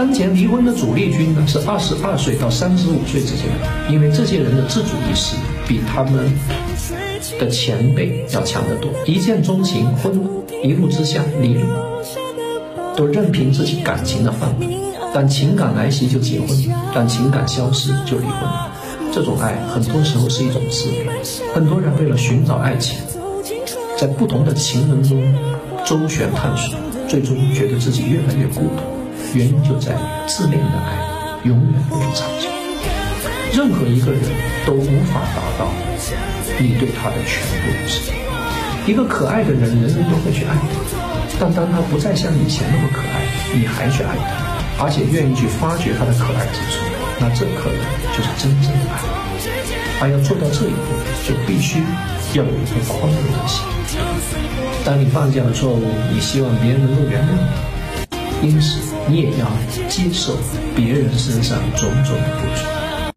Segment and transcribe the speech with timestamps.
[0.00, 3.44] 当前离婚的主力军呢是二十二岁到三十五岁之间，
[3.90, 5.36] 因为这些人的自主意识
[5.68, 6.32] 比他们
[7.38, 8.90] 的前辈要强得多。
[9.04, 10.18] 一见钟情婚
[10.64, 11.54] 一怒之下离，
[12.96, 14.70] 都任凭自己感情的泛滥。
[15.12, 16.48] 但情感来袭就结婚，
[16.94, 19.12] 但情感消失就离婚。
[19.12, 21.08] 这种爱很多时候是一种自恋。
[21.54, 22.98] 很多人为了寻找爱情，
[23.98, 25.22] 在不同的情人中
[25.84, 26.74] 周旋探索，
[27.06, 28.99] 最终觉得自己越来越孤独。
[29.34, 30.98] 原因就在于自恋的爱
[31.44, 32.48] 永远不长久，
[33.52, 34.20] 任何一个人
[34.66, 35.70] 都无法达到
[36.58, 38.10] 你对他的全部认识。
[38.86, 40.56] 一个可爱的人，人人都会去爱，
[41.38, 46.82] 但当他不再像以前那么可爱，你还去爱他，而且愿意去发掘他的可爱之处，
[47.20, 47.78] 那这可能
[48.16, 48.98] 就是真正的爱。
[50.02, 50.96] 而要做到这一步，
[51.28, 51.78] 就必须
[52.32, 53.62] 要有一颗宽容的心。
[54.82, 57.44] 当你犯下了错误，你希望别人能够原谅你，
[58.42, 58.90] 因此。
[59.08, 59.46] 你也要
[59.88, 60.36] 接受
[60.76, 62.89] 别人身上种种的不足。